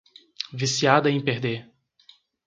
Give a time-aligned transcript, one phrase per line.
[0.51, 1.69] Viciada em perder